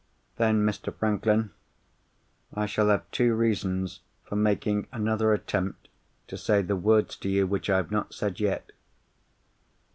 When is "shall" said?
2.65-2.89